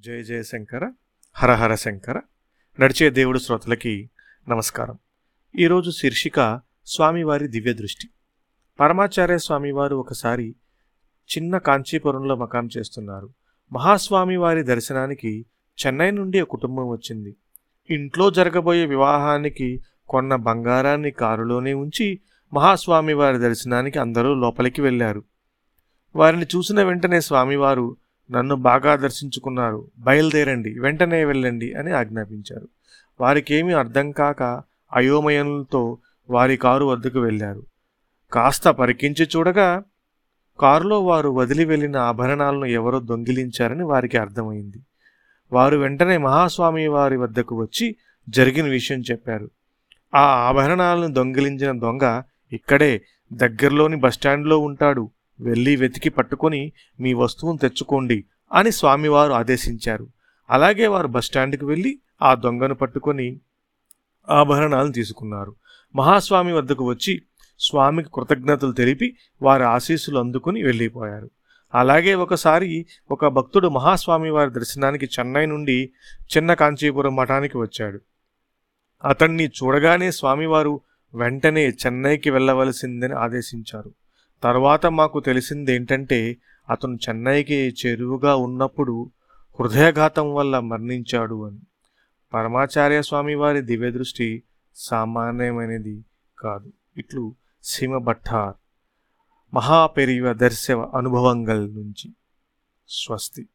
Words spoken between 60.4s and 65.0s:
అలాగే వారు బస్టాండ్కి వెళ్ళి ఆ దొంగను పట్టుకొని ఆభరణాలను